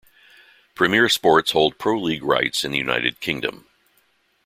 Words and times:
Premier 0.73 1.07
Sports 1.07 1.51
hold 1.51 1.77
Pro 1.77 2.01
League 2.01 2.23
rights 2.23 2.63
in 2.63 2.71
the 2.71 2.77
United 2.79 3.19
Kingdom. 3.19 3.67